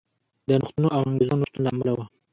د 0.47 0.49
نوښتونو 0.59 0.87
او 0.95 1.01
انګېزو 1.09 1.35
نشتون 1.41 1.61
له 1.63 1.69
امله 1.73 1.91
و. 1.95 1.99